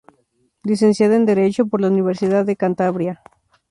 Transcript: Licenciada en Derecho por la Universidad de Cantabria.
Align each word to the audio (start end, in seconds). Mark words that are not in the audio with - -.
Licenciada 0.63 1.15
en 1.15 1.27
Derecho 1.27 1.67
por 1.67 1.79
la 1.79 1.87
Universidad 1.89 2.43
de 2.43 2.55
Cantabria. 2.55 3.21